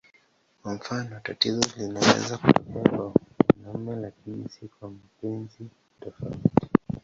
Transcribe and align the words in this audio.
Kwa 0.61 0.73
mfano, 0.73 1.19
tatizo 1.23 1.61
linaweza 1.77 2.37
kutokea 2.37 2.81
kwa 2.89 3.13
mumewe 3.63 4.01
lakini 4.01 4.49
si 4.49 4.67
kwa 4.67 4.89
mpenzi 4.89 5.67
tofauti. 5.99 6.51